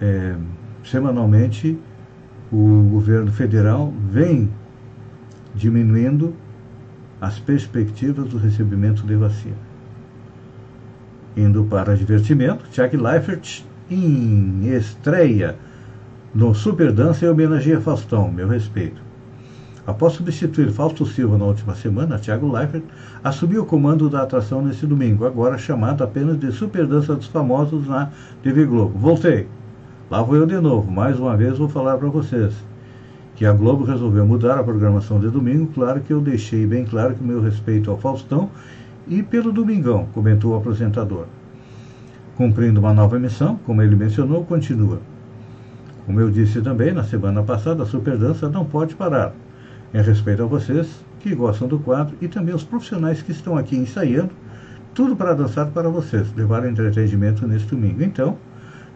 é, 0.00 0.34
semanalmente 0.82 1.78
o 2.50 2.88
governo 2.90 3.30
federal 3.30 3.92
vem 4.10 4.50
diminuindo 5.54 6.34
as 7.20 7.38
perspectivas 7.38 8.28
do 8.28 8.38
recebimento 8.38 9.06
de 9.06 9.14
vacina. 9.14 9.56
Indo 11.36 11.64
para 11.64 11.92
advertimento, 11.92 12.64
Tiago 12.70 12.96
Leifert 12.96 13.62
em 13.90 14.68
estreia 14.74 15.56
no 16.34 16.54
Super 16.54 16.92
Dança 16.92 17.26
e 17.26 17.28
homenageia 17.28 17.80
Faustão, 17.80 18.32
meu 18.32 18.48
respeito. 18.48 19.05
Após 19.86 20.14
substituir 20.14 20.72
Fausto 20.72 21.06
Silva 21.06 21.38
na 21.38 21.44
última 21.44 21.76
semana, 21.76 22.18
Thiago 22.18 22.50
Leifert 22.50 22.82
assumiu 23.22 23.62
o 23.62 23.66
comando 23.66 24.10
da 24.10 24.22
atração 24.22 24.60
nesse 24.60 24.84
domingo, 24.84 25.24
agora 25.24 25.56
chamado 25.56 26.02
apenas 26.02 26.40
de 26.40 26.50
Super 26.50 26.88
Dança 26.88 27.14
dos 27.14 27.28
Famosos 27.28 27.86
na 27.86 28.10
TV 28.42 28.64
Globo. 28.64 28.98
Voltei. 28.98 29.46
Lá 30.10 30.20
vou 30.22 30.34
eu 30.34 30.44
de 30.44 30.58
novo. 30.58 30.90
Mais 30.90 31.20
uma 31.20 31.36
vez 31.36 31.58
vou 31.58 31.68
falar 31.68 31.96
para 31.98 32.08
vocês 32.08 32.52
que 33.36 33.46
a 33.46 33.52
Globo 33.52 33.84
resolveu 33.84 34.26
mudar 34.26 34.58
a 34.58 34.64
programação 34.64 35.20
de 35.20 35.28
domingo. 35.28 35.70
Claro 35.72 36.00
que 36.00 36.12
eu 36.12 36.20
deixei 36.20 36.66
bem 36.66 36.84
claro 36.84 37.14
que 37.14 37.22
o 37.22 37.26
meu 37.26 37.40
respeito 37.40 37.88
ao 37.88 37.96
Faustão 37.96 38.50
e 39.06 39.22
pelo 39.22 39.52
Domingão, 39.52 40.08
comentou 40.12 40.54
o 40.54 40.56
apresentador. 40.56 41.26
Cumprindo 42.36 42.80
uma 42.80 42.92
nova 42.92 43.20
missão, 43.20 43.56
como 43.64 43.82
ele 43.82 43.94
mencionou, 43.94 44.44
continua. 44.44 44.98
Como 46.04 46.20
eu 46.20 46.28
disse 46.28 46.60
também 46.60 46.92
na 46.92 47.04
semana 47.04 47.40
passada, 47.44 47.84
a 47.84 47.86
Super 47.86 48.18
Dança 48.18 48.48
não 48.48 48.64
pode 48.64 48.96
parar 48.96 49.32
em 49.96 50.02
respeito 50.02 50.42
a 50.42 50.46
vocês 50.46 51.02
que 51.20 51.34
gostam 51.34 51.66
do 51.66 51.78
quadro 51.78 52.14
e 52.20 52.28
também 52.28 52.54
os 52.54 52.62
profissionais 52.62 53.22
que 53.22 53.32
estão 53.32 53.56
aqui 53.56 53.76
ensaiando, 53.76 54.30
tudo 54.94 55.16
para 55.16 55.32
dançar 55.32 55.68
para 55.68 55.88
vocês, 55.88 56.30
levar 56.34 56.68
entretenimento 56.68 57.48
neste 57.48 57.68
domingo. 57.68 58.02
Então, 58.02 58.36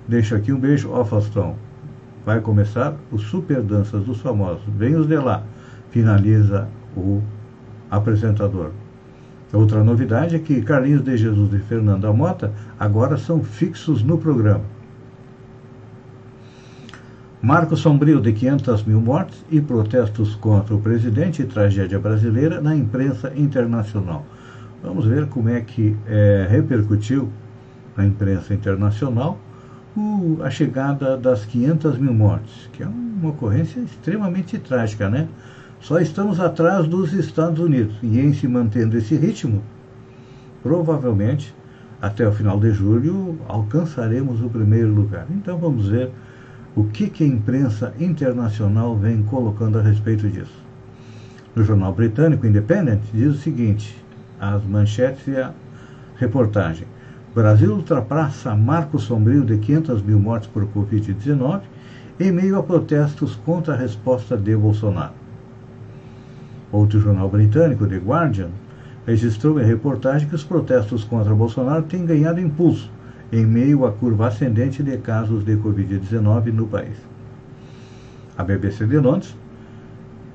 deixo 0.07 0.35
aqui 0.35 0.52
um 0.52 0.61
beijo 0.61 0.92
ao 0.92 1.07
Faustão. 1.07 1.57
Vai 2.26 2.40
começar 2.40 2.95
o 3.11 3.16
Super 3.16 3.62
Danças 3.62 4.04
dos 4.04 4.21
Famosos. 4.21 4.62
Venham 4.76 5.07
de 5.07 5.16
lá, 5.16 5.42
finaliza 5.90 6.69
o 6.95 7.23
apresentador. 7.90 8.71
Outra 9.54 9.83
novidade 9.83 10.37
é 10.37 10.38
que 10.38 10.61
Carlinhos 10.61 11.02
de 11.02 11.16
Jesus 11.16 11.54
e 11.54 11.59
Fernanda 11.61 12.12
Mota 12.12 12.52
agora 12.78 13.16
são 13.16 13.42
fixos 13.42 14.02
no 14.02 14.19
programa. 14.19 14.64
Marco 17.43 17.75
sombrio 17.75 18.21
de 18.21 18.35
500 18.35 18.85
mil 18.85 19.01
mortes 19.01 19.43
e 19.51 19.63
protestos 19.63 20.35
contra 20.35 20.75
o 20.75 20.81
presidente 20.81 21.41
e 21.41 21.47
tragédia 21.47 21.99
brasileira 21.99 22.61
na 22.61 22.77
imprensa 22.77 23.33
internacional. 23.35 24.27
Vamos 24.83 25.07
ver 25.07 25.27
como 25.27 25.49
é 25.49 25.63
que 25.63 25.97
é, 26.07 26.47
repercutiu 26.51 27.31
na 27.97 28.05
imprensa 28.05 28.53
internacional 28.53 29.39
o, 29.97 30.37
a 30.43 30.51
chegada 30.51 31.17
das 31.17 31.47
500 31.47 31.97
mil 31.97 32.13
mortes, 32.13 32.69
que 32.75 32.83
é 32.83 32.87
uma 32.87 33.31
ocorrência 33.31 33.81
extremamente 33.81 34.59
trágica, 34.59 35.09
né? 35.09 35.27
Só 35.81 35.99
estamos 35.99 36.39
atrás 36.41 36.87
dos 36.87 37.15
Estados 37.15 37.59
Unidos 37.59 37.97
e 38.03 38.21
em 38.21 38.35
se 38.35 38.47
mantendo 38.47 38.99
esse 38.99 39.17
ritmo, 39.17 39.63
provavelmente 40.63 41.55
até 42.03 42.29
o 42.29 42.33
final 42.33 42.61
de 42.61 42.71
julho 42.71 43.39
alcançaremos 43.49 44.43
o 44.43 44.51
primeiro 44.51 44.93
lugar. 44.93 45.27
Então 45.31 45.57
vamos 45.57 45.89
ver 45.89 46.11
o 46.77 46.85
que, 46.85 47.09
que 47.09 47.25
a 47.25 47.27
imprensa 47.27 47.93
internacional 47.99 48.97
vem 48.97 49.23
colocando 49.23 49.79
a 49.79 49.83
respeito 49.83 50.29
disso. 50.29 50.65
No 51.55 51.65
jornal 51.65 51.93
britânico 51.93 52.47
Independent 52.47 53.00
diz 53.12 53.35
o 53.35 53.39
seguinte: 53.39 53.97
as 54.39 54.65
manchetes 54.65 55.27
e 55.27 55.37
a 55.37 55.53
reportagem. 56.17 56.87
Brasil 57.35 57.75
ultrapassa 57.75 58.55
marco 58.55 58.99
sombrio 58.99 59.45
de 59.45 59.57
500 59.59 60.03
mil 60.03 60.19
mortes 60.19 60.49
por 60.49 60.67
Covid-19 60.67 61.61
em 62.19 62.33
meio 62.33 62.59
a 62.59 62.62
protestos 62.62 63.37
contra 63.37 63.75
a 63.75 63.77
resposta 63.77 64.37
de 64.37 64.55
Bolsonaro. 64.55 65.12
Outro 66.71 67.00
jornal 67.00 67.29
britânico, 67.29 67.87
The 67.87 67.97
Guardian, 67.97 68.50
registrou 69.07 69.61
em 69.61 69.65
reportagem 69.65 70.29
que 70.29 70.35
os 70.35 70.45
protestos 70.45 71.03
contra 71.03 71.35
Bolsonaro 71.35 71.83
têm 71.85 72.05
ganhado 72.05 72.41
impulso 72.41 72.91
em 73.32 73.47
meio 73.47 73.86
à 73.86 73.93
curva 73.93 74.28
ascendente 74.28 74.82
de 74.82 74.97
casos 74.99 75.45
de 75.45 75.56
Covid-19 75.56 76.52
no 76.52 76.66
país. 76.66 76.97
A 78.36 78.43
BBC 78.43 78.86
de 78.86 78.99
Londres 78.99 79.36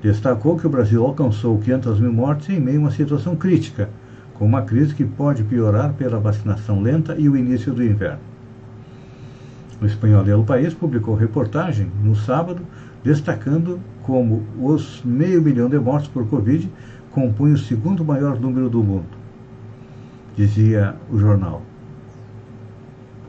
destacou 0.02 0.56
que 0.56 0.66
o 0.66 0.70
Brasil 0.70 1.04
alcançou 1.04 1.58
500 1.58 2.00
mil 2.00 2.12
mortes 2.12 2.48
em 2.48 2.60
meio 2.60 2.78
a 2.78 2.82
uma 2.82 2.90
situação 2.90 3.36
crítica, 3.36 3.90
com 4.34 4.46
uma 4.46 4.62
crise 4.62 4.94
que 4.94 5.04
pode 5.04 5.42
piorar 5.42 5.92
pela 5.94 6.20
vacinação 6.20 6.80
lenta 6.80 7.14
e 7.18 7.28
o 7.28 7.36
início 7.36 7.72
do 7.72 7.82
inverno. 7.82 8.20
O 9.80 9.86
espanhol 9.86 10.26
El 10.26 10.44
País 10.44 10.72
publicou 10.72 11.14
reportagem 11.14 11.90
no 12.02 12.14
sábado 12.14 12.62
destacando 13.04 13.78
como 14.02 14.42
os 14.58 15.02
meio 15.04 15.42
milhão 15.42 15.68
de 15.68 15.78
mortes 15.78 16.08
por 16.08 16.26
Covid 16.26 16.70
compõem 17.10 17.52
o 17.52 17.58
segundo 17.58 18.04
maior 18.04 18.38
número 18.40 18.68
do 18.68 18.82
mundo. 18.82 19.08
Dizia 20.36 20.96
o 21.10 21.18
jornal. 21.18 21.62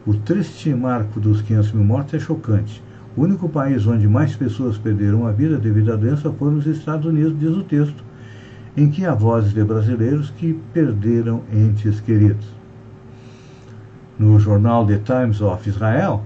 O 0.07 0.13
triste 0.13 0.73
marco 0.73 1.19
dos 1.19 1.41
500 1.41 1.73
mil 1.73 1.83
mortes 1.83 2.13
é 2.13 2.19
chocante. 2.19 2.81
O 3.17 3.23
único 3.23 3.49
país 3.49 3.85
onde 3.85 4.07
mais 4.07 4.33
pessoas 4.37 4.77
perderam 4.77 5.27
a 5.27 5.33
vida 5.33 5.57
devido 5.57 5.91
à 5.91 5.97
doença 5.97 6.31
foi 6.31 6.49
nos 6.49 6.65
Estados 6.65 7.05
Unidos, 7.05 7.37
diz 7.37 7.49
o 7.49 7.61
texto, 7.61 8.05
em 8.77 8.89
que 8.89 9.05
há 9.05 9.13
vozes 9.13 9.53
de 9.53 9.61
brasileiros 9.65 10.29
que 10.29 10.53
perderam 10.71 11.43
entes 11.51 11.99
queridos. 11.99 12.47
No 14.17 14.39
jornal 14.39 14.87
The 14.87 14.99
Times 14.99 15.41
of 15.41 15.67
Israel, 15.67 16.23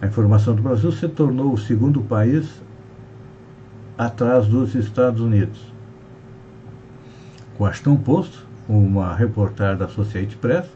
a 0.00 0.06
informação 0.06 0.54
do 0.54 0.62
Brasil 0.62 0.92
se 0.92 1.06
tornou 1.08 1.52
o 1.52 1.58
segundo 1.58 2.00
país 2.00 2.62
atrás 3.98 4.46
dos 4.46 4.74
Estados 4.74 5.20
Unidos. 5.20 5.60
Washington 7.60 7.96
Post, 7.96 8.46
uma 8.66 9.14
reportagem 9.14 9.76
da 9.76 9.84
Associated 9.84 10.38
Press, 10.38 10.70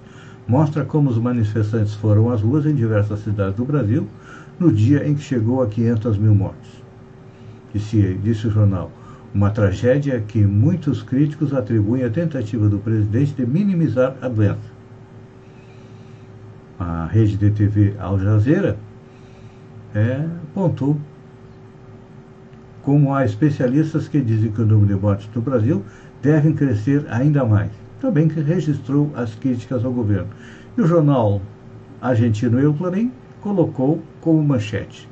mostra 0.48 0.84
como 0.84 1.10
os 1.10 1.18
manifestantes 1.18 1.94
foram 1.94 2.30
às 2.30 2.40
ruas 2.40 2.66
em 2.66 2.74
diversas 2.74 3.20
cidades 3.20 3.56
do 3.56 3.64
Brasil 3.64 4.06
no 4.58 4.72
dia 4.72 5.06
em 5.06 5.14
que 5.14 5.22
chegou 5.22 5.62
a 5.62 5.66
500 5.66 6.18
mil 6.18 6.34
mortes. 6.34 6.70
Disse, 7.74 8.18
disse 8.22 8.46
o 8.46 8.50
jornal, 8.50 8.90
uma 9.34 9.50
tragédia 9.50 10.20
que 10.20 10.38
muitos 10.38 11.02
críticos 11.02 11.52
atribuem 11.52 12.04
à 12.04 12.10
tentativa 12.10 12.68
do 12.68 12.78
presidente 12.78 13.34
de 13.34 13.44
minimizar 13.44 14.16
a 14.22 14.28
doença. 14.28 14.76
A 16.78 17.06
rede 17.06 17.36
de 17.36 17.50
TV 17.50 17.94
Al 17.98 18.18
Jazeera 18.18 18.78
é, 19.94 20.26
apontou 20.44 20.96
como 22.82 23.12
há 23.12 23.24
especialistas 23.24 24.06
que 24.06 24.20
dizem 24.20 24.52
que 24.52 24.62
o 24.62 24.66
número 24.66 24.94
de 24.94 25.02
mortes 25.02 25.28
no 25.34 25.42
Brasil 25.42 25.84
devem 26.22 26.52
crescer 26.52 27.04
ainda 27.08 27.44
mais 27.44 27.85
também 28.06 28.28
registrou 28.28 29.10
as 29.16 29.34
críticas 29.34 29.84
ao 29.84 29.92
governo. 29.92 30.28
E 30.78 30.80
o 30.80 30.86
jornal 30.86 31.42
argentino 32.00 32.60
El 32.60 32.72
Clarim 32.72 33.10
colocou 33.40 34.00
como 34.20 34.42
manchete: 34.42 35.08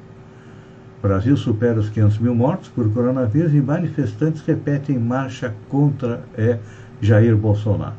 Brasil 1.02 1.36
supera 1.36 1.80
os 1.80 1.88
500 1.88 2.18
mil 2.18 2.34
mortos 2.36 2.68
por 2.68 2.88
coronavírus 2.92 3.52
e 3.52 3.60
manifestantes 3.60 4.42
repetem 4.42 4.98
marcha 4.98 5.52
contra 5.68 6.22
é, 6.36 6.58
Jair 7.00 7.36
Bolsonaro. 7.36 7.96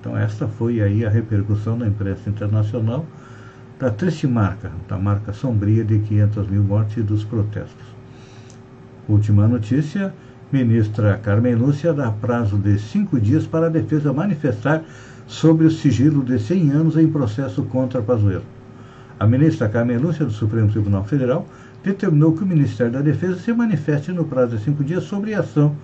Então 0.00 0.16
esta 0.16 0.48
foi 0.48 0.80
aí 0.80 1.04
a 1.04 1.10
repercussão 1.10 1.76
na 1.76 1.86
imprensa 1.86 2.30
internacional 2.30 3.04
da 3.78 3.90
triste 3.90 4.26
marca, 4.26 4.72
da 4.88 4.96
marca 4.96 5.32
sombria 5.34 5.84
de 5.84 5.98
500 5.98 6.48
mil 6.48 6.62
mortes 6.62 6.96
e 6.96 7.02
dos 7.02 7.24
protestos. 7.24 7.86
Última 9.06 9.46
notícia, 9.46 10.14
Ministra 10.50 11.18
Carmen 11.18 11.56
Lúcia 11.56 11.92
dá 11.92 12.10
prazo 12.10 12.56
de 12.56 12.78
cinco 12.78 13.20
dias 13.20 13.46
para 13.46 13.66
a 13.66 13.68
defesa 13.68 14.14
manifestar 14.14 14.82
sobre 15.26 15.66
o 15.66 15.70
sigilo 15.70 16.24
de 16.24 16.38
100 16.38 16.70
anos 16.70 16.96
em 16.96 17.06
processo 17.06 17.64
contra 17.64 18.00
Pazuello. 18.00 18.46
A 19.20 19.26
ministra 19.26 19.68
Carmen 19.68 19.98
Lúcia 19.98 20.24
do 20.24 20.32
Supremo 20.32 20.70
Tribunal 20.70 21.04
Federal 21.04 21.46
determinou 21.84 22.32
que 22.32 22.44
o 22.44 22.46
Ministério 22.46 22.90
da 22.90 23.02
Defesa 23.02 23.38
se 23.38 23.52
manifeste 23.52 24.10
no 24.10 24.24
prazo 24.24 24.56
de 24.56 24.64
cinco 24.64 24.82
dias 24.82 25.04
sobre 25.04 25.34
a 25.34 25.40
ação 25.40 25.76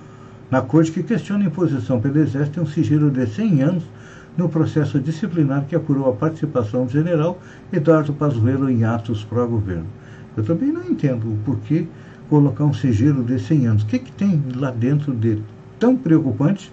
na 0.50 0.62
corte 0.62 0.92
que 0.92 1.02
questiona 1.02 1.44
a 1.44 1.48
imposição 1.48 2.00
pelo 2.00 2.18
Exército 2.18 2.62
um 2.62 2.66
sigilo 2.66 3.10
de 3.10 3.26
100 3.26 3.62
anos 3.62 3.84
no 4.34 4.48
processo 4.48 4.98
disciplinar 4.98 5.66
que 5.66 5.76
apurou 5.76 6.08
a 6.08 6.14
participação 6.14 6.86
do 6.86 6.92
general 6.92 7.38
Eduardo 7.70 8.14
Pazuello 8.14 8.70
em 8.70 8.82
atos 8.82 9.24
pró-governo. 9.24 9.86
Eu 10.34 10.42
também 10.42 10.72
não 10.72 10.84
entendo 10.84 11.30
o 11.30 11.36
porquê 11.44 11.86
colocar 12.28 12.64
um 12.64 12.72
sigilo 12.72 13.22
de 13.24 13.38
100 13.38 13.66
anos. 13.66 13.82
O 13.82 13.86
que, 13.86 13.98
que 13.98 14.12
tem 14.12 14.42
lá 14.54 14.70
dentro 14.70 15.12
dele 15.12 15.44
tão 15.78 15.96
preocupante 15.96 16.72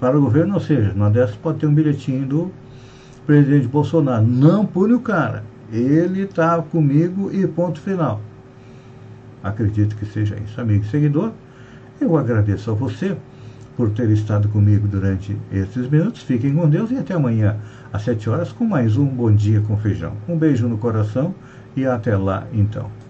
para 0.00 0.16
o 0.16 0.20
governo? 0.20 0.54
Ou 0.54 0.60
seja, 0.60 0.92
numa 0.92 1.10
dessas 1.10 1.36
pode 1.36 1.58
ter 1.58 1.66
um 1.66 1.74
bilhetinho 1.74 2.26
do 2.26 2.52
presidente 3.26 3.68
Bolsonaro. 3.68 4.26
Não 4.26 4.64
pune 4.66 4.94
o 4.94 5.00
cara. 5.00 5.44
Ele 5.72 6.22
está 6.22 6.60
comigo 6.60 7.30
e 7.32 7.46
ponto 7.46 7.80
final. 7.80 8.20
Acredito 9.42 9.96
que 9.96 10.06
seja 10.06 10.36
isso. 10.36 10.60
Amigo 10.60 10.84
e 10.84 10.88
seguidor, 10.88 11.32
eu 12.00 12.16
agradeço 12.16 12.70
a 12.70 12.74
você 12.74 13.16
por 13.76 13.90
ter 13.90 14.10
estado 14.10 14.48
comigo 14.48 14.86
durante 14.86 15.36
esses 15.50 15.88
minutos. 15.88 16.22
Fiquem 16.22 16.54
com 16.54 16.68
Deus 16.68 16.90
e 16.90 16.98
até 16.98 17.14
amanhã 17.14 17.56
às 17.92 18.02
7 18.02 18.28
horas 18.28 18.52
com 18.52 18.64
mais 18.64 18.96
um 18.96 19.06
Bom 19.06 19.34
Dia 19.34 19.60
com 19.62 19.76
Feijão. 19.76 20.12
Um 20.28 20.36
beijo 20.36 20.68
no 20.68 20.78
coração 20.78 21.34
e 21.74 21.86
até 21.86 22.16
lá 22.16 22.46
então. 22.52 23.01